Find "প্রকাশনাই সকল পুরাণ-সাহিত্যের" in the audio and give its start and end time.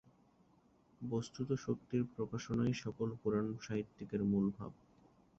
2.15-4.21